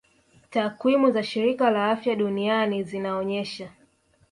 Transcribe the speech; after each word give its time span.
Takwimu 0.51 1.11
za 1.11 1.23
shirika 1.23 1.69
la 1.71 1.91
afya 1.91 2.15
duniani 2.15 2.83
zinaonyesha 2.83 3.69